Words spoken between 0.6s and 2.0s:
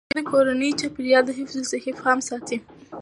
چاپیریال د حفظ الصحې